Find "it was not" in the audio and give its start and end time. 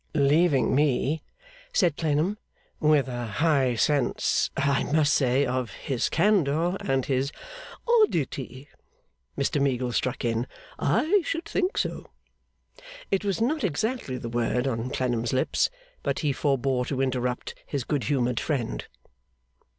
13.11-13.63